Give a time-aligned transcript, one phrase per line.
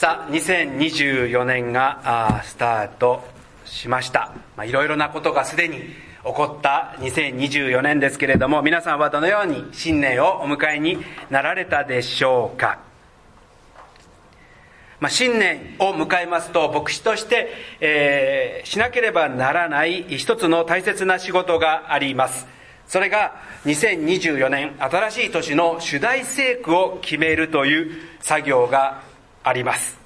[0.00, 3.22] さあ2024年がスタート
[3.66, 4.32] しました。
[4.64, 5.84] いろいろなことがすでに起
[6.22, 10.96] こった2024年ですけれども皆さんはどのように新年をお迎えに
[11.28, 12.78] なられたでしょうか、
[15.00, 22.46] まあ、新年を迎えますと牧師として、えー、しなければならない一つの大切な仕事があります。
[22.86, 23.34] それが
[23.66, 29.09] 2024年新しい年の主題聖句を決めるという作業が
[29.42, 29.98] あります。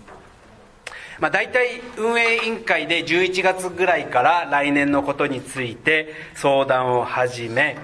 [1.20, 7.76] まあ、大体運営委員会で11月ぐらいから来年のことについて相談を始め、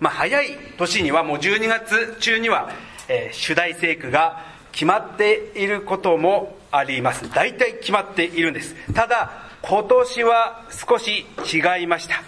[0.00, 2.70] まあ、早い年にはもう12月中には、
[3.08, 7.30] えー、主題聖句が決まっていることもあります。
[7.32, 8.74] 大体決まっているんです。
[8.92, 9.30] ただ、
[9.62, 12.22] 今年は少し違いました。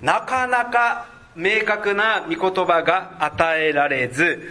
[0.00, 4.50] なかなか明確な御言葉が与えられず、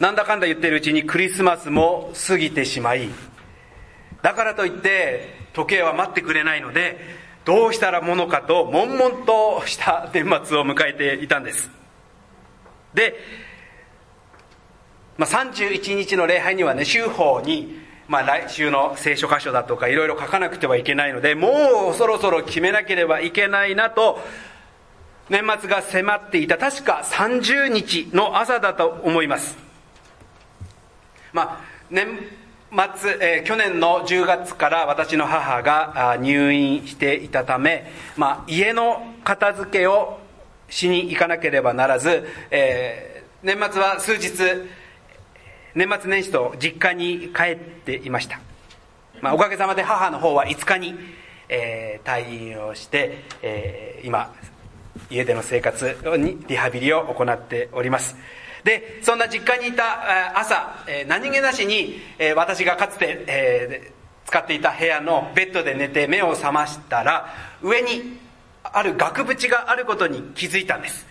[0.00, 3.08] なんだかんだ言ってるうちにクリスマスも過ぎてしまい、
[4.22, 6.98] だからといって時計は待ってくれないので、
[7.44, 11.70] どうしたらものかと悶々とした年末を迎えていたんです。
[12.94, 13.14] で、
[15.16, 24.20] まあ、31日の礼拝にはね、週報に、まあ、来週の聖書箇所だとかいろいろ書かなくてはいけないので、もうそろそろ決めなければいけないなと、
[25.28, 29.67] 年末が迫っていた、確か30日の朝だと思います。
[31.32, 32.06] まあ、年
[32.96, 40.18] 末、えー、去年の10月から私の母が入院していたため、まあ、家の片付けを
[40.68, 44.28] しに行かなければならず、えー、年末は数日、
[45.74, 48.40] 年末年始と実家に帰っていました。
[49.20, 50.94] まあ、おかげさまで母の方は5日に、
[51.48, 54.34] えー、退院をして、えー、今、
[55.10, 58.16] 家での生活にリハビリを行っております。
[58.64, 60.74] で、そんな実家にいた朝、
[61.06, 62.00] 何気なしに
[62.34, 63.92] 私がかつて
[64.26, 67.28] 使っていた部屋のベッドで寝て目を覚ましたら、
[67.62, 68.18] 上に
[68.62, 71.06] ある額縁があることに気づいたんです。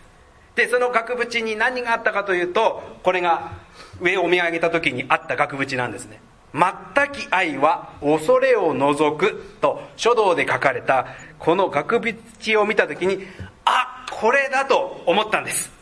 [0.56, 3.52] で、その額縁に何があったかというと、これが
[4.00, 6.22] 上を見上げた時にあった額縁なんですね。
[6.54, 11.06] 全き愛は恐れを除くと書道で書かれた
[11.38, 13.28] この額縁を見た時に、
[13.66, 15.77] あ、これだと思ったんです。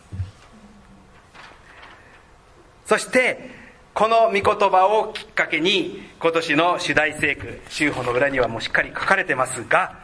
[2.85, 3.49] そして、
[3.93, 9.95] この御言葉をきっかけに、今年の主題聖句、修法の裏にはもうしっかり書かれてますが、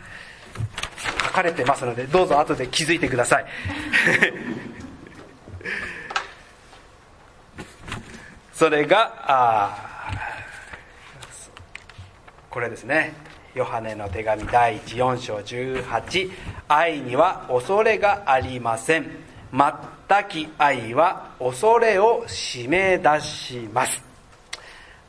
[1.25, 3.46] 書かれてますので、どうぞ後で気づいてください。
[8.53, 9.91] それが、あ
[12.50, 13.14] これですね。
[13.56, 16.31] ヨハネの手紙第1、4章18。
[16.68, 19.31] 愛には恐れがありません。
[19.53, 24.01] 全き愛は恐れを締め出します。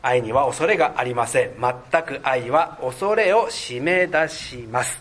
[0.02, 1.52] 愛には恐れがありません。
[1.60, 5.00] 全く愛は恐れを締め出します。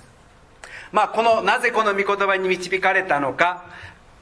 [0.92, 3.66] まあ、この、なぜこの御言葉に導かれたのか、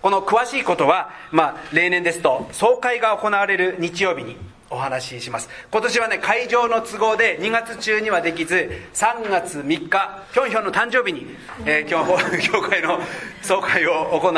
[0.02, 4.38] この詳しいことは、まあ、例年ですと、総会が行われる日曜日に
[4.70, 5.50] お話しします。
[5.72, 11.26] 今年はね、会場の都合で2月中にはできず、3月3日、ぴょんひょんの誕生日に、
[11.66, 12.06] えー、教
[12.52, 13.00] 教会の
[13.42, 14.34] 総会を行う、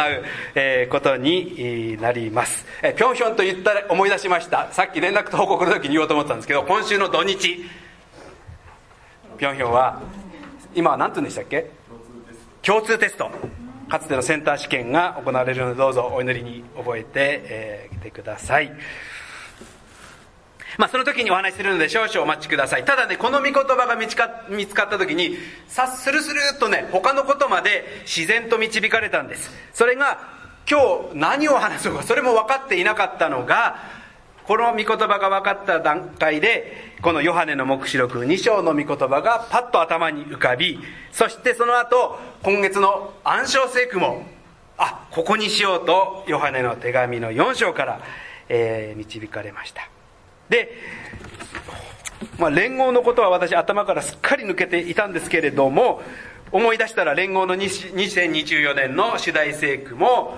[0.56, 2.66] えー、ことになります。
[2.82, 4.70] えー、ぴょんひょんと言ったら思い出しました。
[4.72, 7.66] さっき連絡と報告の時に言おうと思ったんですけど、今週の土日、
[9.38, 10.02] ぴょんひょんは、
[10.74, 11.70] 今は何て言うんでしたっけ？
[12.62, 13.30] 共通テスト。
[13.90, 18.72] かつてのセンター試験が行われるのでどうぞお祈りに覚えて、えー、てください。
[20.82, 22.86] まあ、その時にお話しするので少々お待ちください。
[22.86, 25.38] ただね、この御言葉が見つか見つかった時に、
[25.68, 29.52] さっスルスルっとね、他のことまで自然と導かれたんです。
[29.76, 30.18] それが、
[30.68, 30.80] 今
[31.12, 33.76] 日何を話そうか、それも分かっていなかったのが、
[34.48, 40.80] この御言葉が分かった段階で、このヨハネの黙示録2章の御言葉がパッと頭に浮かび、
[41.12, 44.26] そしてその後、今月の暗唱聖句も、
[44.80, 48.02] あ、ここにしようと、ヨハネの手紙の4章から、
[48.50, 49.88] えー、導かれました。
[50.52, 50.78] で、
[52.38, 56.02] まあ、連合のことは私頭からすっかり抜けていたんですけれども、
[56.52, 60.38] 思い出したら連合の2024年の主題聖句も、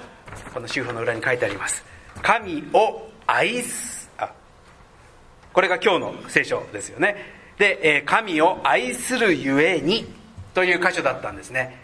[0.54, 1.84] この修法の裏に書いてあります。
[2.22, 4.32] 神を愛す、あ、
[5.52, 7.16] これが今日の聖書ですよね。
[7.58, 10.06] で、え神を愛するゆえに
[10.54, 11.80] という箇所だったんですね。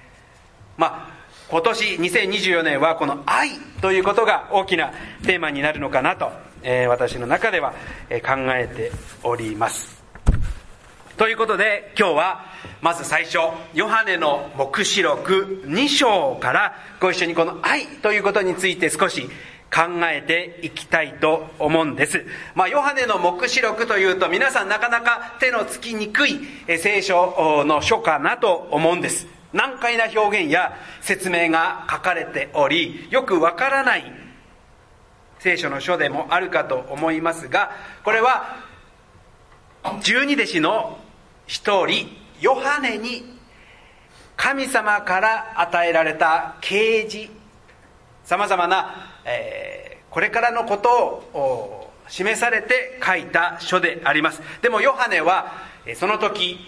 [0.77, 3.49] まあ、今年2024年はこの愛
[3.81, 4.93] ということが大きな
[5.25, 6.31] テーマになるのかなと
[6.63, 7.73] えー、私の中では、
[8.09, 8.91] え、考えて
[9.23, 9.99] おります。
[11.19, 12.45] ということで今日は
[12.81, 13.39] まず最初
[13.73, 19.23] ヨハネの黙示録2章からご一緒にこの愛ということについて少し
[19.69, 22.25] 考えていきたいと思うんです。
[22.55, 26.39] まあ、ヨハネの目視録というと皆さんなかなか手のつきにくい
[26.77, 29.27] 聖書の書かなと思うんです。
[29.51, 34.28] 難解な表現や説明が書かれており、よくわからない
[35.39, 37.71] 聖書の書でもあるかと思いますが、
[38.03, 38.57] これは
[40.01, 40.99] 十二弟子の
[41.47, 42.07] 一人、
[42.41, 43.37] ヨハネに
[44.35, 47.29] 神様から与えられた啓示
[48.23, 48.93] さまざまな、
[49.25, 50.89] えー、これからのこと
[51.33, 54.41] を示されて書いた書であります。
[54.61, 55.51] でもヨハネは
[55.95, 56.59] その時、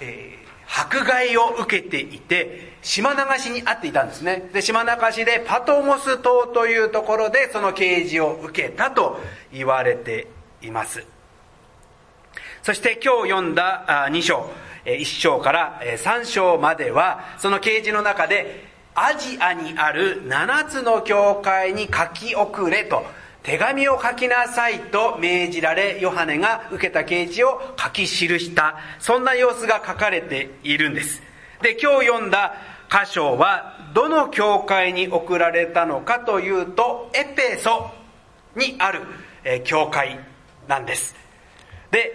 [0.00, 0.39] え、
[0.72, 4.48] 迫害を受けていて島流しにあっていたんですね。
[4.52, 9.20] で島流しでパトモス島というところでその啓示を受けたと
[9.52, 10.28] 言われて
[10.62, 11.04] います。
[12.62, 14.48] そして今日読んだ2章
[14.84, 23.04] 1章から3章まではその啓示の中でアジアにある7つの教会に書き送れと
[23.42, 28.76] 手紙を書きなさいと命じられヨハネが受けた啓示を書き記した。
[28.98, 31.22] そんな様子が書かれているんです。
[31.62, 32.54] で今日読んだ
[32.90, 37.90] 箇所はどの教会に送られたのかというとエペソ
[38.56, 39.00] にある
[39.64, 40.18] 教会
[40.68, 41.14] なんです。
[41.90, 42.12] で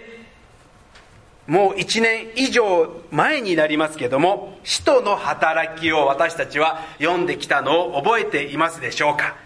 [1.46, 9.36] もう1年以上前になりますけども使徒の働きを私たちは読んできたのを覚えていますでしょうか？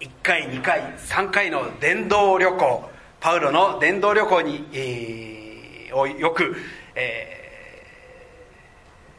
[0.00, 2.90] 1回2回3回の伝道旅行。
[3.20, 6.54] パウロの伝道旅行に、えー、をよく、
[6.94, 7.82] え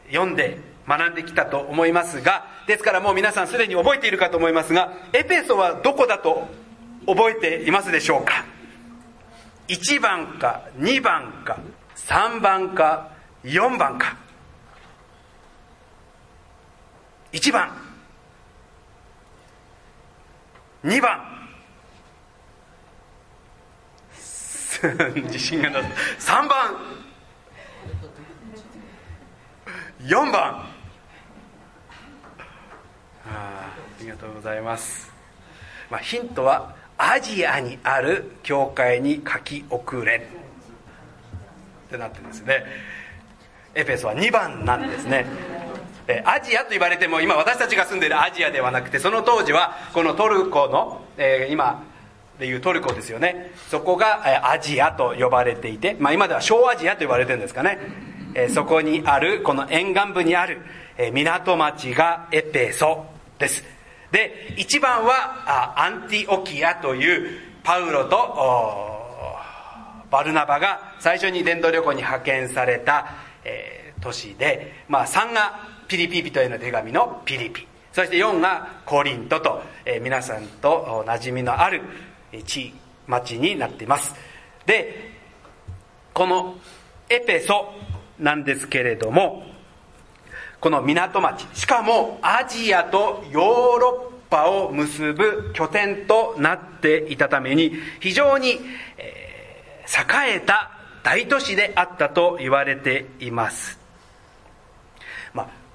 [0.07, 6.47] ー、読んで学んできたと思いますがですからもう皆さんすでに覚えているかと思いますがエペソはどこだと
[7.05, 8.45] 覚えていますでしょうか
[9.67, 11.59] ？1番か2番か
[11.95, 13.11] 3番か
[13.43, 14.15] 4番か。
[17.33, 17.86] 1番。
[20.83, 21.37] 2番。
[25.25, 25.81] 自信がな
[26.19, 26.75] さ3番。
[30.01, 30.33] 4番。
[30.33, 30.69] あ
[33.29, 33.69] あ
[33.99, 35.11] りがとうございます、
[35.89, 40.27] まあ、ヒントはアジアにある教会に書き遅れ。
[41.87, 42.65] ってなってですね。
[43.73, 45.25] エペソは2番なんですね。
[46.07, 51.83] えアジアと言われても今私たちが住んでいるアジアではなくてその当時はこのトルコの、え、今
[52.39, 53.51] でいうトルコですよね。
[53.69, 57.79] そこがアジアと呼ばれていて、まあ、今では小アジアと言われてるんですかね、
[58.35, 60.61] え、そこにあるこの沿岸部にある、
[60.97, 63.05] え、港町がエペソ
[63.39, 63.63] です。
[64.11, 68.97] で一番はアンティオキアというパウロと
[70.09, 73.07] バルナバが最初に伝道旅行に派遣された、
[73.43, 81.81] えー、都市で、まあ、3がピリピピとへの手紙のピリピそして4がコリントと、えー、皆さんと馴染みのある
[82.45, 82.73] 地
[83.07, 84.13] 町になっています
[84.65, 85.11] で
[86.13, 86.55] この
[87.09, 87.73] エペソ
[88.19, 89.43] なんですけれども
[90.59, 93.43] この港町しかもアジアとヨー
[93.77, 98.59] ロッパを結ぶ拠点となっていたために非常に、
[98.97, 99.27] えー
[99.87, 103.76] 栄えた大都市であったと言われています。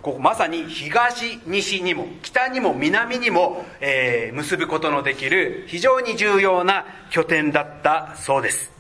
[0.03, 8.73] ここまさに東、西にも北にも南にも、えー、結ぶことのできる非常に重要な拠点だったそうです。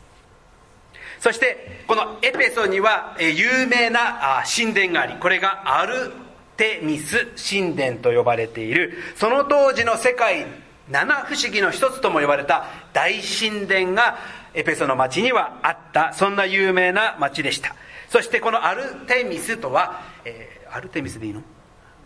[1.20, 6.10] そしてこのエペソには、えー、有名な神殿があり、これがアル
[6.56, 10.46] テミス神殿と呼ばれている、その当時の世界
[10.90, 14.18] 七不思議の一つとも呼ばれた大神殿が
[14.54, 16.12] エペソの町にはあった。
[16.12, 17.74] そんな有名な町でした。
[18.08, 21.42] そしてこのアルテミスとは、えー、アルテミスでいいの？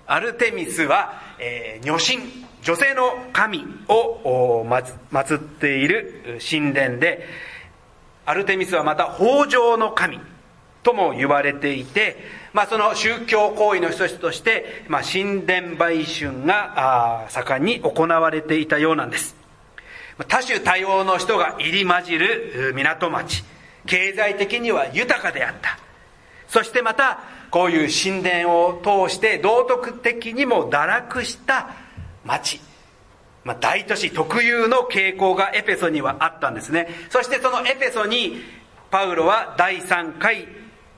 [0.07, 7.27] アルテミスは、えー、女神女性の神を祀っている神殿で
[8.25, 10.21] アルテミスはまた豊穣の神
[10.83, 12.17] とも言われていて、
[12.53, 19.37] まあ、その宗教行為の一つとして、まあ、神殿売春が盛んに行われていたようなんです。
[20.29, 23.45] 多種多様の人が入り混じる港町。
[23.87, 25.79] 経済的には豊かであった。
[26.49, 31.71] そしてまたこういう神殿を通して道徳的にも堕落した
[32.25, 32.61] 町、
[33.45, 36.89] まあ、大都市特有の傾向がエペソにはあったんですね。
[37.11, 38.41] そしてそのエペソに
[38.91, 40.49] パウロは第3回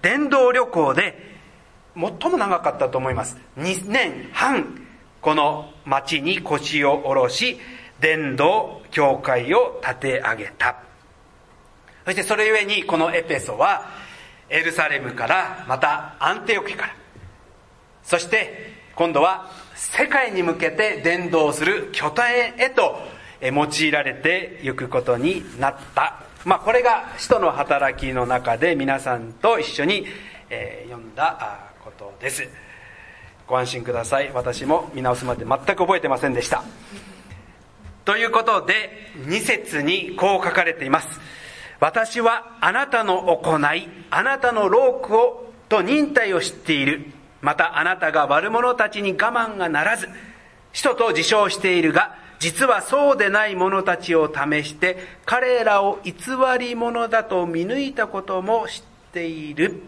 [0.02, 1.28] 伝道旅行で
[1.94, 3.36] 最も長かったと思います。
[3.58, 4.86] 2年半
[5.20, 7.58] この町に腰を下ろし
[8.00, 10.76] 伝道教会を立て上げた。
[12.04, 14.07] そしてそれゆえにこのエペソは
[14.48, 16.94] エルサレムからまたアンテオキから
[18.02, 22.98] そして今度は世界に向けて伝道する拠点へと
[23.40, 26.22] 用いられていくことになった。
[26.44, 30.06] まあ、これが使徒の働きの中で皆さんと一緒に、
[30.50, 32.48] え、読んだことです。
[33.46, 34.32] ご安心ください。
[34.32, 36.64] 私も見直すまで全く覚えてませんでした。
[38.04, 41.20] ということで、2節にこう書かれています。
[41.80, 47.12] 私はあなたの行い、あなたの労苦をと忍耐を知っている。
[47.40, 50.08] またあなたが悪者たちに我慢がならず、
[50.72, 56.14] 使徒と自称しているが、実はそうでない者たちを試して、彼らを偽
[56.58, 58.82] り者だと見抜いたことも知っ
[59.12, 59.82] ている。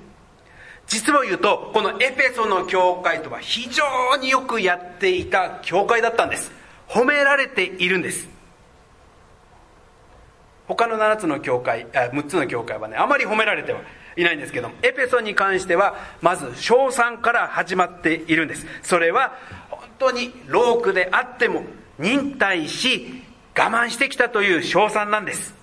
[0.86, 6.52] 実を言うと、このエペソの教会とは非常によくやっていた教会だったんです。
[6.88, 8.28] 褒められているんです。
[10.76, 13.80] 他の7つの教会、6つの教会はね、あまり褒められては
[14.16, 18.66] いないんですけどもエペソに関しては、まず称賛から始まっているんです。
[18.82, 19.36] それは、
[19.70, 21.64] 本当に労苦であっても、
[21.98, 23.24] 忍耐し、
[23.56, 25.54] 我慢してきたという称賛なんです。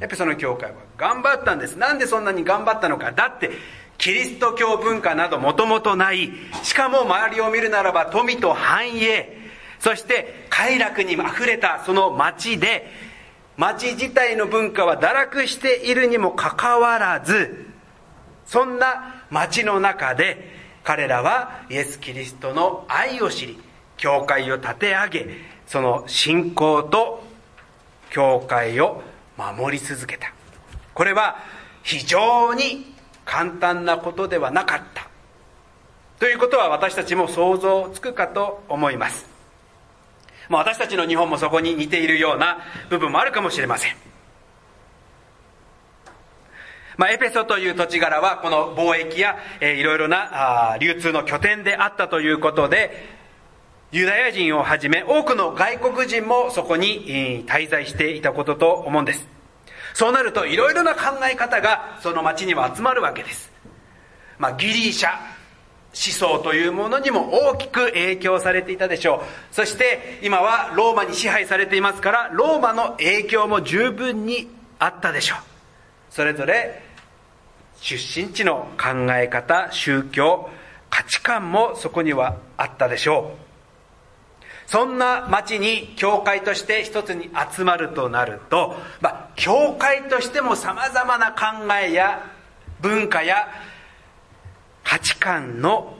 [0.00, 1.76] エペソの教会は頑張ったんです。
[1.76, 3.12] なんでそんなに頑張ったのか。
[3.12, 3.50] だって、
[3.96, 6.30] キリスト教文化などもともとない。
[6.62, 9.38] しかも周りを見るならば富と繁栄。
[9.78, 13.11] そして快楽に溢れたその町で、
[13.56, 17.66] 町自体の文化は堕落しているにもかかわらず、
[18.46, 20.52] そんな町の中で
[20.84, 23.58] 彼らはイエス・キリストの愛を知り、
[23.96, 25.28] 教会を立て上げ、
[25.66, 27.22] その信仰と
[28.10, 29.02] 教会を
[29.36, 30.32] 守り続けた。
[30.94, 31.38] これは
[31.82, 32.94] 非常に
[33.24, 35.08] 簡単なことではなかった。
[36.18, 39.31] ということは私たちも想像つくかと思います。
[40.52, 42.58] まあ、私たちの日本もそこに似ているような
[42.90, 43.96] 部分もあるかもしれません。
[46.98, 53.08] まあ、エペソという土地柄はこの貿易や、えー、いろいろなあ流通の拠点であったということで
[53.92, 59.26] ユダヤ人をはじめ多くの外国人もそこに滞在していたことと思うんです
[59.94, 63.50] そうなるといろいろな考え方がその町には集まるわけです、
[64.38, 65.31] まあ、ギリシャ
[65.94, 69.54] 思想というものにも大きく影響されていたでしょう。
[69.54, 75.38] そして今はローマに支配されていますからローマの影響も十分にあったでしょう。
[76.10, 76.82] それぞれ
[77.80, 80.48] 出身地の考え方宗教
[80.88, 83.42] 価値観もそこにはあったでしょう。
[84.66, 92.24] そんな町に教会として一つに集まるとなると、まあ、教会としても様々な考えや
[92.80, 93.48] 文化や
[94.92, 95.94] 価値観の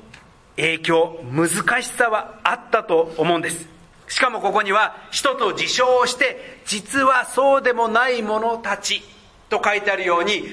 [0.57, 3.67] 影響、難しさはあったと思うんです。
[4.09, 9.03] しかもここには、人と自称して、実はそうでもない者たち
[9.49, 10.45] と書いてあるように、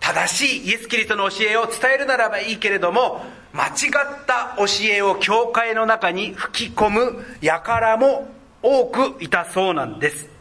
[0.00, 8.32] 正しいイエス・キリストの教えを伝えるならばいいけれども、間違った教えを教会の中に吹き込む輩も
[8.62, 10.31] 多くいたそうなんです。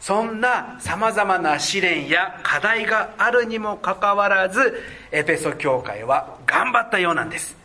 [0.00, 7.56] そんな様々な試練や課題があるにもかかわらず、エペソ教会は頑張ったようなんです。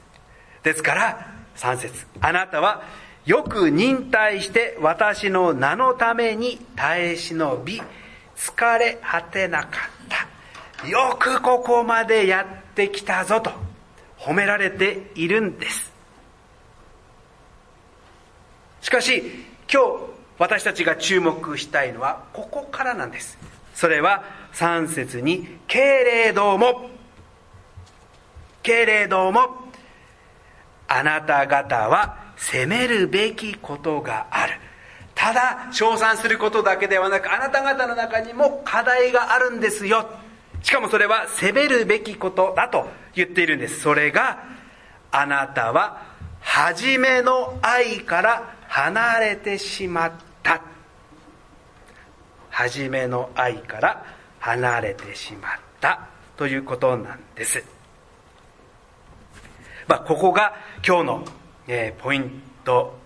[0.63, 2.83] ですから、3節あなたは
[3.25, 7.81] よく忍耐して私の名のために耐え忍び、
[8.35, 9.69] 疲れ果てなかっ
[10.79, 10.87] た。
[10.87, 13.51] よくここまでやってきたぞと
[14.17, 15.91] 褒められているんです。
[18.81, 19.21] しかし、
[19.71, 23.37] 今日私たちが注目したいのはここからなんです。
[23.75, 26.89] それは3節に「けれども」
[28.63, 29.71] けれども
[30.87, 34.53] あなた方は責めるべきことがある。
[35.13, 40.09] ただ称賛することだけではなくあなた方の中にも課題があるんですよ。
[40.63, 43.81] しかもそれは責めるべきことだと言っているんです。
[43.81, 44.39] それが
[45.11, 46.01] あなたは
[46.39, 50.30] 初めの愛から離れてしまった。
[50.43, 50.61] た
[52.49, 54.05] 初めの愛から
[54.39, 56.07] 離れてしまった
[56.37, 57.63] ということなんです。
[59.87, 60.53] まあ、ここが
[60.85, 61.25] 今日の、
[61.67, 62.97] えー、ポイント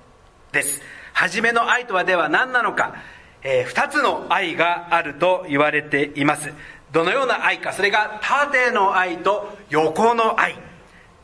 [0.51, 0.81] です。
[1.13, 2.95] 初めの愛とはでは何なのか、
[3.43, 6.51] えー、二つの愛があると言われています。
[6.91, 10.55] どのような愛か、それが縦の愛と横の愛。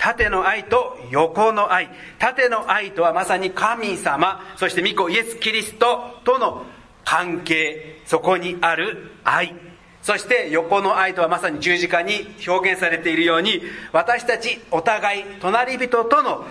[0.02, 1.88] 縦の愛と横の愛。
[2.18, 6.66] 縦の愛とはまさに神様、そして御子イエス・キリストとの
[7.06, 9.54] 関係、そこにある愛。
[10.02, 13.62] そして横の愛とはまさに十字架に表現されているように、
[13.94, 16.48] 私たちお互い隣人との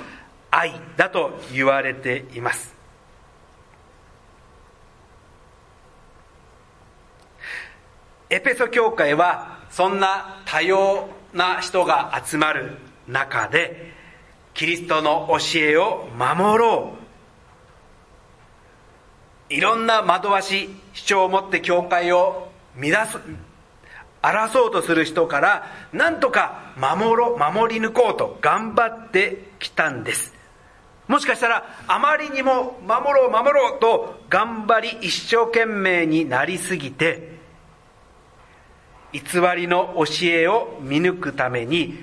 [0.53, 2.73] 愛だと言われています。
[8.31, 13.93] エペソ教会はそんな多様な人が集まる中で
[14.55, 19.55] キリストの教えを守ろう。
[19.55, 23.19] いろんな惑わし主張を持って教会を乱す
[24.23, 30.35] 争うとする人からなんとか守ろ守り抜こうと頑張ってきたんです。
[31.09, 37.41] もしかしたらあまりにも守ろう守ろうと頑張り一生懸命になりすぎて
[39.13, 39.21] 偽
[39.57, 41.99] りの教えを見抜くために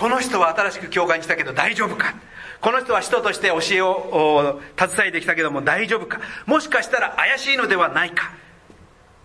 [0.00, 2.14] この人は新しく教会に来たけど大丈夫か？
[2.62, 6.22] この人は人として教えを携えてきたけども大丈夫か？
[6.46, 8.32] もしかしたら怪しいのではないか？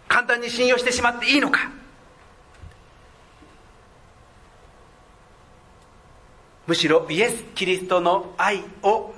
[0.10, 1.72] 簡単に信用してしまっていいのか？
[6.68, 9.14] むしろイエス・キリストの愛を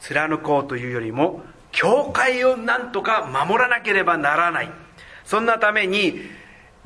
[0.00, 4.72] 貫こうというよりも教会をなんとか守らなければならない。
[5.24, 6.20] そんなために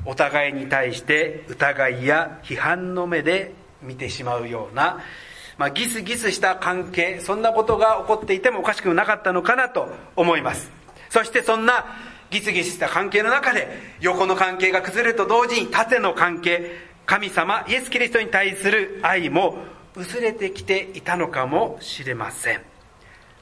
[0.05, 4.99] お互いに対して疑いや批判の目で見てしまうような、
[5.57, 10.71] まあ、ギスギスした関係そんなことが起こっていてもおかしくなかったのかなと思います。
[11.09, 11.85] そしてそんな
[12.31, 13.67] ギスギスした関係の中で
[14.01, 16.71] 横の関係が崩れると同時に縦の関係
[17.05, 19.57] 神様イエス・キリストに対する愛も
[19.95, 22.61] 薄れてきていたのかもしれません。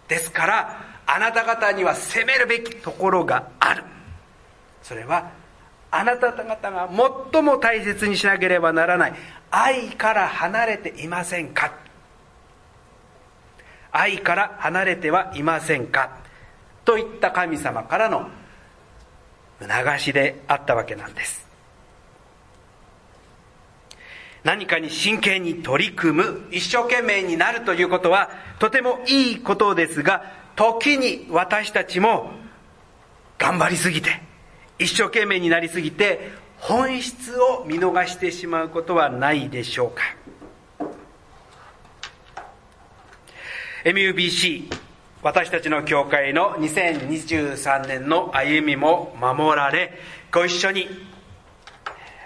[0.07, 3.83] ですからあなた方には責めるべきところがある。
[4.83, 5.31] それは
[5.91, 6.89] あなた方が
[7.31, 9.13] 最も大切にしなければならない。
[9.51, 11.73] 愛から離れていませんか？
[13.91, 16.17] 愛から離れてはいませんか？
[16.85, 18.29] といった神様からの
[19.59, 21.45] 促しであったわけなんです。
[24.43, 30.23] 何かに真剣に取り組む一生懸命になるということはとてもいいことですが
[30.55, 32.31] 時に私たちも
[33.37, 34.09] 頑張りすぎて
[34.81, 40.01] 一生懸命になりすぎて本質を見逃してしまうことはないでしょうか。
[43.85, 44.73] MUBC
[45.21, 49.93] 私たちの教会の2023年の歩みも守られ
[50.31, 50.87] ご一緒に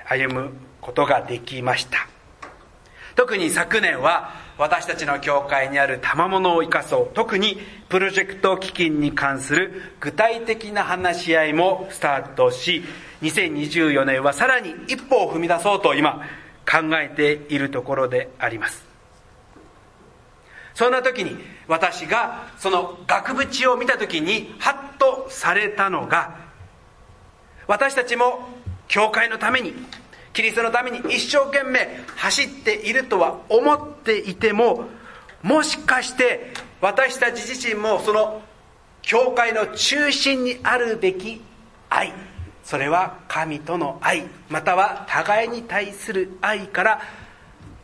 [0.08, 2.15] 歩むことができました。
[3.16, 7.14] 特に昨年は私たちの教会にある賜物を生かそう。
[7.14, 7.58] 特に
[7.90, 12.84] プロジェクト基金に関する具体的な話し合いもスタートし
[13.22, 16.22] 2024年はさらに一歩を踏み出そうと今
[16.70, 18.86] 考えているところであります。
[20.74, 26.36] そんな時に私がその額縁を見た時にハッとされたのが
[27.66, 28.50] 私たちも
[28.90, 29.74] 教会のために
[30.36, 34.84] キリストのために一生懸命走っているとは思っていても
[35.42, 38.42] もしかして私たち自身もその
[39.02, 41.42] 教会の中心にあるべき
[41.90, 42.14] 愛
[42.66, 47.02] それは神との愛または互いに対する愛から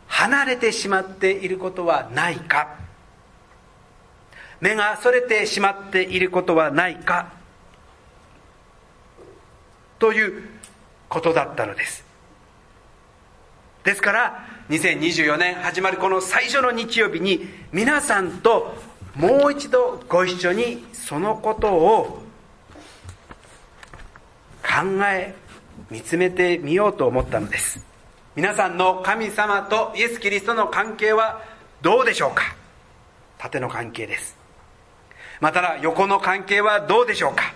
[0.08, 2.76] 離れてしまっていることはないか。
[4.60, 7.32] 目がそれてしまっていることはないか。
[9.98, 10.50] という
[11.08, 12.11] ことだったのです。
[13.84, 18.74] ですから2024年始まるこの最初の日曜日に皆さんと
[19.16, 22.22] もう一度ご一緒にそのことを
[24.62, 25.34] 考え
[25.90, 27.84] 見つめてみようと思ったのです。
[28.36, 31.42] 皆さんの神様とイエス・キリストの関係は
[31.82, 32.54] どうでしょうか？
[33.36, 34.36] 縦の関係です。
[35.40, 37.52] また横の関係はどうでしょうか？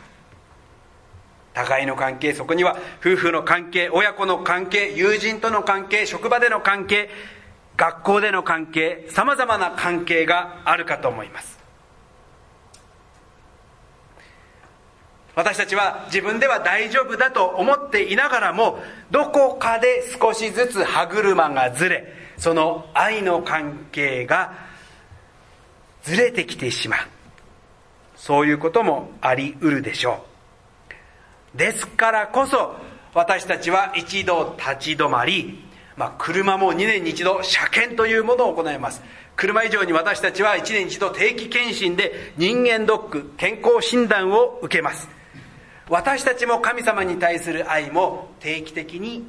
[1.56, 7.08] 互いの関係そこには夫婦の関係親子の関係友人との関係職場での関係
[7.78, 11.56] 学校での関係さまざまな関係があるかと思います。
[15.34, 18.78] 私たちは自分では大丈夫だと思っていながらも
[19.10, 24.52] どこかで少しずつ歯車がずれその愛の関係が
[26.02, 27.00] ずれてきてしまう。
[28.16, 30.35] そういうこともありうるでしょう。
[31.56, 32.76] ですからこそ
[33.14, 35.64] 私たちは一度立ち止まり、
[35.96, 39.02] まあ、車も2年に一度車検というものを行います。
[39.36, 45.08] 車以上に私たちは1年に一度定期検診で人間ドック健康診断を受けます。
[45.88, 49.26] 私たちも神様に対する愛も定期的に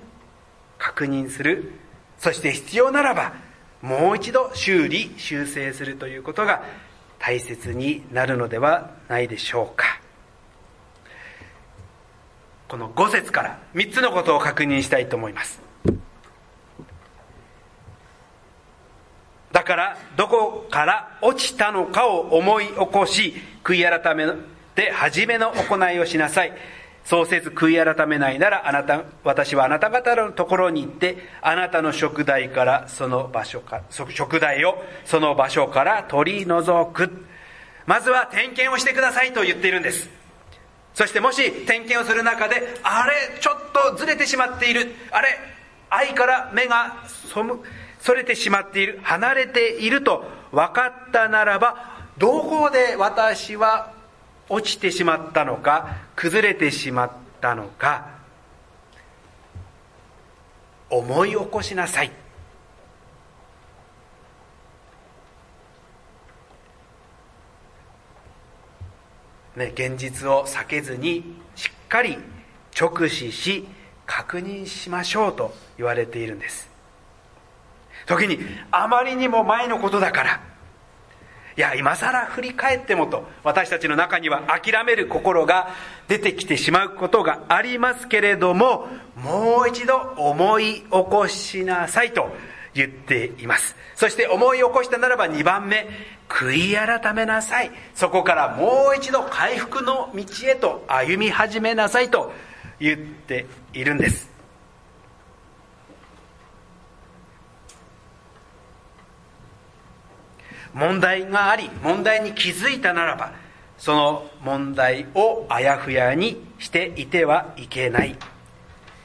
[0.77, 1.71] 確認する。
[2.17, 3.33] そして必要ならば
[3.81, 6.63] もう一度修理修正するということが
[7.19, 10.06] 大切になるのではないでしょうか。
[12.67, 15.61] この5節から3つのことを確認したいと思います。
[19.51, 24.25] だからどこから落ちたのかを思い起こし悔い改め
[24.75, 26.53] て初めの行いをしなさい。
[27.05, 37.25] そうせず悔い改めないならあなた私はあなた方のところに行ってあなたの食材からその場所か食材をその場所から取り除く。
[37.85, 40.16] まずは点検をしてくださいと言っているんです。
[40.97, 44.95] そしてもし点検をする中であれちょっとずれてしまっている。
[45.11, 45.27] あれ
[45.91, 47.03] 愛から目が
[48.01, 48.99] それてしまっている。
[49.03, 53.93] 離れていると分かったならばどこで私は
[54.49, 58.07] 落ちてしまったのか崩れてしまったのか
[60.89, 62.11] 思い起こしなさい。
[69.57, 72.19] ね、現実を避けずにしっかり
[72.79, 73.67] 直視し
[74.05, 76.69] 確認しましょうと言われているんです。
[78.05, 78.39] 時に
[78.71, 80.39] あまりにも前のことだから
[81.57, 85.69] いや今更振り返ってもと私たちの中には諦める心が
[86.07, 92.29] 出てきてしまうことがありますけれどももう一度思い起こしなさいと
[92.75, 93.75] 言っています。
[93.95, 95.87] そして思い起こしたならば2番目
[96.27, 97.71] 悔い改めなさい。
[97.95, 102.31] そこからもう一度回復の道へと歩み始めなさいと
[102.79, 104.29] 言っているんです。
[110.73, 113.31] 問題があり問題に気づいたならば
[113.79, 118.15] その問題をあやふやにしていてはいけない。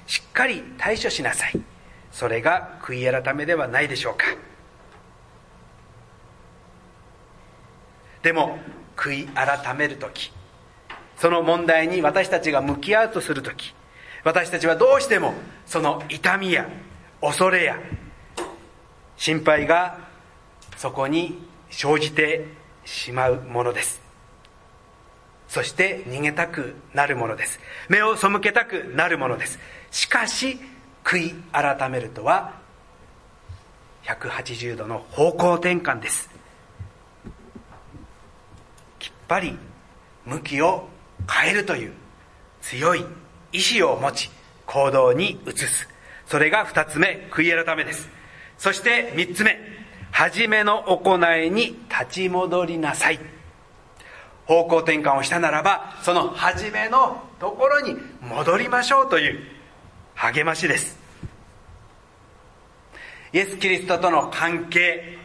[0.07, 1.61] しっかり対処しなさい。
[2.11, 4.27] それが悔い改めではないでしょうか。
[8.23, 8.59] でも
[8.97, 10.33] 悔い改める時。
[11.17, 13.75] その問題に私たちが向き合うとする時。
[14.25, 15.35] 私たちはどうしても
[15.67, 16.69] その痛みや
[17.21, 17.79] 恐れや
[19.17, 19.99] 心配が
[20.77, 21.39] そこに
[21.71, 22.47] 生じて
[22.85, 24.01] しまうものです。
[25.49, 27.61] そして逃げたくなるものです。
[27.89, 29.59] 目を背けたくなるものです。
[29.91, 30.59] しかし
[31.05, 32.55] 悔い改めるとは
[34.05, 36.32] 180度の方向転換です。
[39.33, 39.57] ぱり
[40.27, 40.87] 向きを
[41.27, 41.93] 変えるという
[42.61, 43.03] 強い
[43.51, 44.31] 意志を持ち
[44.67, 45.89] 行動に移す。
[46.27, 48.11] それが二つ目悔い改めです。
[48.59, 49.59] そして三つ目
[50.11, 53.19] 初めの行いに立ち戻りなさい。
[54.45, 59.41] 方向転換をしたならばその初めのところに戻りましょうという
[60.15, 60.99] 励ましです。
[63.33, 65.17] イエス・キリストとの関係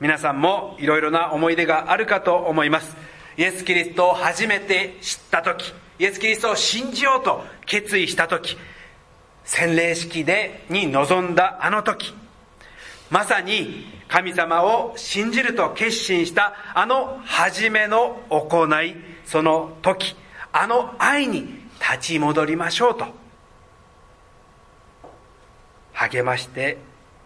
[0.00, 2.96] 皆さんもいろいろな思い出があるかと思います。
[3.36, 8.56] イエス・キリストを初めて知った時イエス・キリストを信じようと決意した時
[9.44, 12.14] 洗礼式でに臨んだあの時
[13.10, 20.16] まさに神様を信じると決心したあの初めの行いその時
[20.52, 21.42] あの愛に
[21.78, 23.06] 立ち戻りましょうと
[25.92, 26.78] 励まして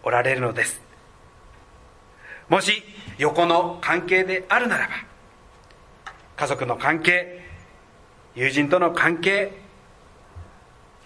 [0.03, 0.90] おられるのです。
[2.51, 2.83] もし
[3.17, 4.93] 横の関係であるならば
[6.35, 7.39] 家族の関係
[8.35, 9.53] 友人との関係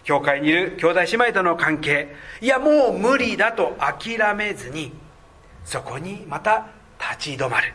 [0.04, 4.92] 教会にいる兄弟姉妹との関係いやもう無理だと諦めずに
[5.64, 6.66] そこにまた
[7.00, 7.74] 立ち止まる。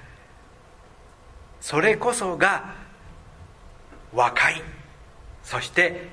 [1.61, 2.75] それこそが
[4.13, 4.63] 和解。
[5.45, 6.09] そして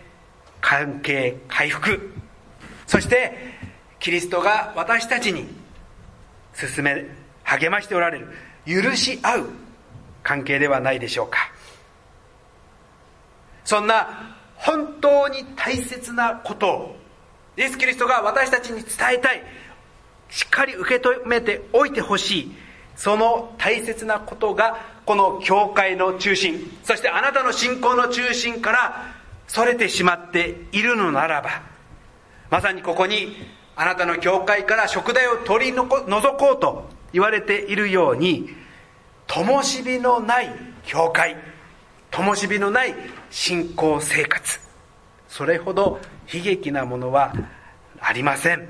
[0.62, 2.12] 関係回復。
[2.86, 3.36] そして
[4.00, 5.48] キリストが私たちに
[6.54, 7.06] 進め
[7.47, 8.27] 励ましておられる。
[8.65, 9.49] 許し合う。
[10.21, 11.49] 関係ではないでしょうか。
[13.63, 16.97] そんな本当に大切なことを
[17.57, 19.43] イエス・キリストが私たちに伝えたい。
[20.29, 22.55] しっかり受け止めておいてほしい。
[22.97, 26.77] その大切なことがこの教会の中心。
[26.83, 29.15] そしてあなたの信仰の中心から
[29.47, 31.62] それてしまっているのならば。
[32.49, 33.38] まさにここに
[33.77, 38.47] あなたの教会から食材を取り除こうと言われているように
[39.25, 40.51] 灯火のない
[40.86, 41.36] 教会
[42.12, 42.93] 灯火のない
[43.32, 44.60] 信仰生活
[45.27, 45.99] それほど
[46.32, 47.34] 悲劇なものは
[47.99, 48.67] ありません。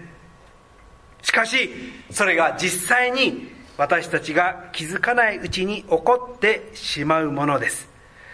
[1.22, 1.70] しかし
[2.10, 7.90] それが実際に私たちが気づかないうちに起こってしまうものです。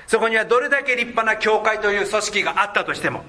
[0.05, 3.23] そこにはどれだけ立派な教会という組織があったとしても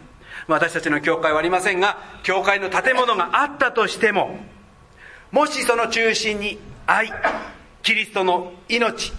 [0.49, 4.38] 私たちの教会はありませんが教会の建物があったとしても
[5.35, 7.12] もしその中心に愛
[7.83, 9.12] キリストの命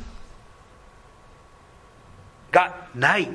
[2.53, 3.29] がない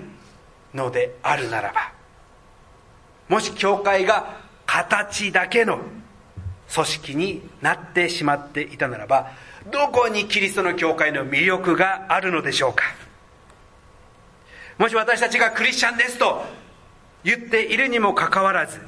[0.73, 1.93] のであるならば
[3.29, 5.81] もし教会が形だけの
[6.73, 9.31] 組織になってしまっていたならば
[9.71, 12.85] どこにキリストの教会の魅力があるのでしょうか。
[14.79, 16.43] もし私たちがクリスチャンですと
[17.25, 18.81] 言っているにもかかわらず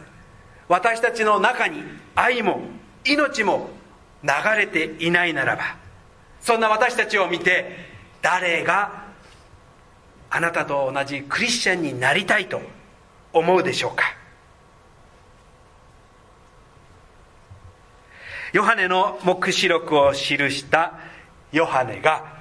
[0.66, 1.82] 私たちの中に
[2.14, 2.62] 愛も
[3.04, 3.68] 命も
[4.22, 5.76] 流れていないならば
[6.40, 7.76] そんな私たちを見て
[8.20, 9.04] 誰が
[10.30, 12.60] あなたと同じクリスチャンになりたいと
[13.32, 14.04] 思うでしょうか。
[18.52, 20.94] ヨハネの黙示録を記した
[21.52, 22.40] ヨハネが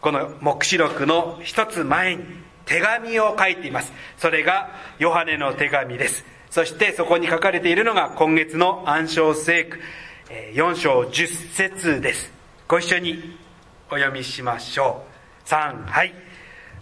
[0.00, 2.24] この黙示録の一つ前に
[2.66, 3.92] 手紙を書いています。
[4.18, 6.24] それがヨハネの手紙です。
[6.50, 9.78] そしてそこに書かれているのが今月の暗唱聖句。
[10.30, 12.32] 4章10節です。
[12.68, 13.36] ご一緒に
[13.90, 15.02] お読みしましょ
[15.44, 15.48] う。
[15.48, 16.14] 3はい。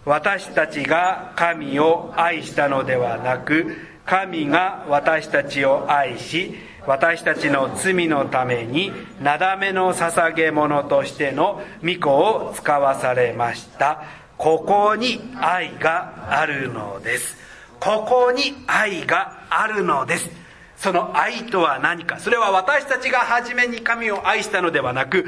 [0.05, 6.53] 私たちが神を愛したのではなく神が私たちを愛し
[6.85, 14.03] 私たちの罪のためになだめの捧げ物としての御子を使わされました。
[14.37, 17.35] ここに愛があるのです。
[17.79, 20.48] ここに愛があるのです。
[20.79, 22.19] その愛とは何か？
[22.19, 25.25] それは私たちが初めに神を愛したのではなく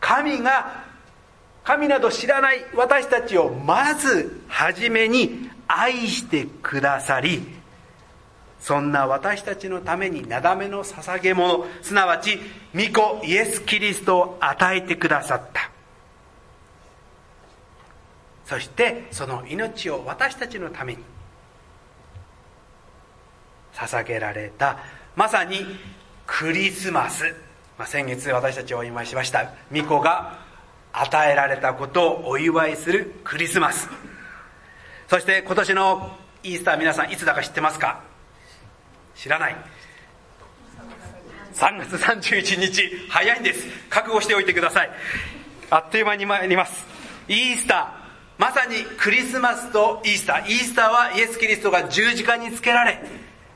[0.00, 0.84] 神が
[1.62, 7.46] 神など知らない私たちをまず初めに愛してくださり
[8.58, 12.40] そんな私たちのためになだめの捧げ物すなわち
[12.74, 15.70] 御子イエス・キリストを与えてくださった。
[18.46, 21.04] そしてその命を私たちのために
[23.78, 24.78] 捧げられた
[25.16, 25.64] まさに
[26.26, 27.24] クリスマス、
[27.78, 30.38] まあ、先月私たちお祝いしました御子が
[30.92, 33.88] 与えられたことをお祝いするクリスマス。
[35.06, 38.00] そして今年のイースター皆さんいつだか知ってますか？
[39.14, 39.56] 知らない。
[41.54, 43.66] 3月31日早いんです。
[43.90, 44.90] 覚悟しておいてください。
[45.70, 46.84] あっという間に参ります。
[47.28, 48.42] イースター。
[48.42, 50.42] まさにクリスマスとイースター。
[50.46, 53.02] イースターはイエス・キリストが十字架につけられ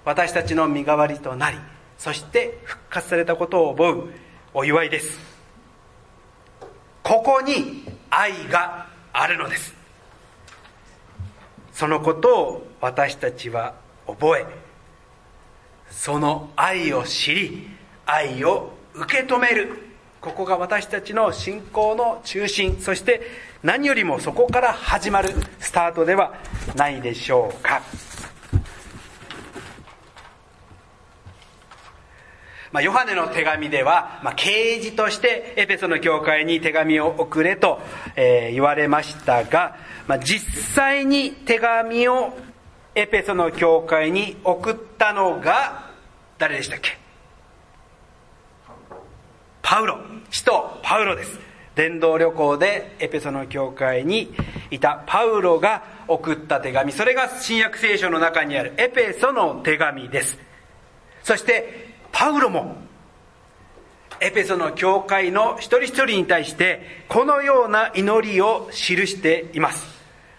[0.05, 1.59] 私たちの身代わりとなり
[1.99, 4.09] そして復活されたことを思う
[4.55, 5.19] お祝いです。
[7.03, 9.75] ここに愛があるのです。
[11.73, 13.75] そのことを私たちは
[14.07, 14.47] 覚え
[15.91, 17.69] その愛を知り
[18.05, 19.93] 愛を受け止める。
[20.21, 23.23] ここが私たちの信仰の中心そして
[23.62, 26.35] 何よりもそこから始まるスタートでは
[26.77, 27.81] ないでしょうか。
[32.72, 37.80] まあ、ヨハネの手紙では、まあ、啓示としてエペソの教会に手紙を送れと、
[38.16, 42.37] えー、言われましたが、まあ、実際に手紙を
[42.94, 45.90] エペソの教会に送ったのが
[46.38, 46.98] 誰でしたっけ？
[49.61, 49.98] パウロ。
[50.30, 51.38] 使徒パウロです。
[51.74, 54.35] 伝道旅行でエペソの教会に
[54.70, 56.92] いたパウロが送った手紙。
[56.92, 60.38] それが新約聖書の中にあるエペソの手紙です。
[61.22, 62.77] そしてパウロも
[64.20, 69.85] エペソの教会の一人一人に対してこのような祈りを記しています。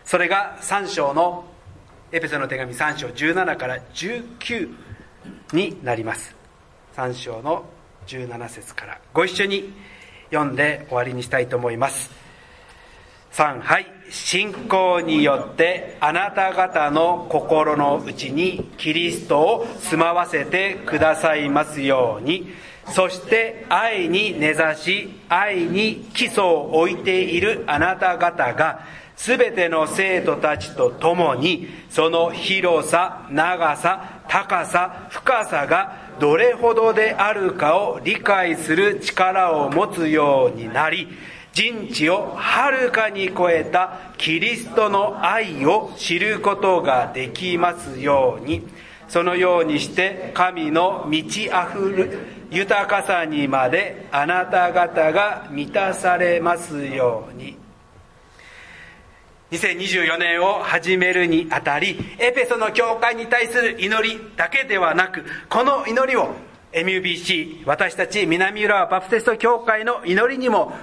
[0.05, 1.45] それが3章の
[2.11, 4.73] エペソの手紙3章17から19
[5.51, 6.35] になります。
[6.95, 7.65] 3章の
[8.07, 9.01] 17節から。
[9.13, 9.73] ご一緒に
[10.31, 12.11] 読んで終わりにしたいと思います。
[13.33, 13.87] 3はい。
[14.13, 22.53] 信仰によってあなた方の心の内にキリストを住まわせてくださいますように。
[22.89, 28.81] そして愛に根ざし愛に基礎を置いているあなた方が
[29.15, 41.07] すべての生徒たちと共にその広さ長さ高さ深さがどれほどであるかを理解する力を持つようになり
[41.53, 48.67] 人知をはるかに超えたキリストの愛を知ることができますように。
[49.07, 57.55] そのようにして神の満ち溢る豊かさにまであなた方が満たされますように。
[59.51, 66.33] 2024年を始めるにあたりエペソの教会に対する祈りだけではなくこの祈りを
[66.71, 70.73] MUBC 私たち南浦和バプテスト教会の祈りにも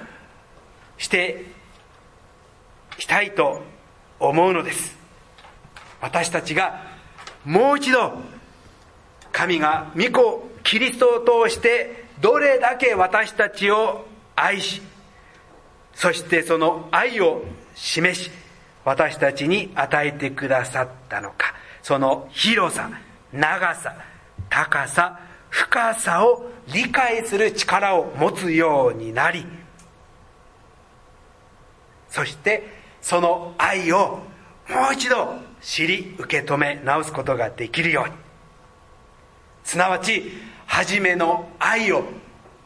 [1.00, 1.44] して
[2.98, 3.62] したいと
[4.20, 4.98] 思うのです。
[6.02, 6.82] 私たちが
[7.44, 8.12] もう一度
[9.32, 14.82] 神が御子キリストを通してどれだけ私たちを愛し
[15.94, 17.42] そしてその愛を
[17.74, 18.30] 示し
[18.84, 21.54] 私たちに与えてくださったのか。
[21.82, 22.90] その広さ
[23.32, 23.96] 長さ
[24.50, 29.46] 高さ深さを理解する力を持つようになり
[32.10, 32.68] そして
[33.00, 34.20] その愛を
[34.68, 38.14] もう一度知り受け止め直すことができるように。
[39.64, 40.32] すなわち
[40.66, 42.04] 初めの愛を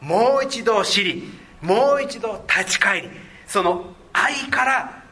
[0.01, 1.31] もう一度知り
[1.61, 3.09] もう一度立ち返り
[3.47, 5.03] その愛から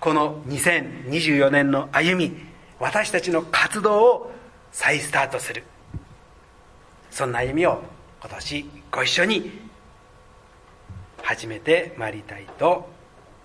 [0.00, 2.36] この2024年の歩み
[2.78, 4.32] 私たちの活動を
[4.72, 5.64] 再スタートする。
[7.10, 7.82] そんな歩みを
[8.20, 9.50] 今年ご一緒に
[11.22, 12.97] 始めてまいりたいと思います。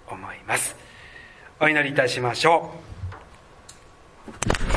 [0.07, 0.75] 思います。
[1.59, 2.71] お祈りいたしましょ
[4.69, 4.72] う。